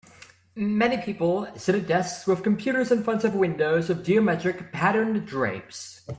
[0.55, 6.01] Many people sit at desks with computers in front of windows with geometric patterned drapes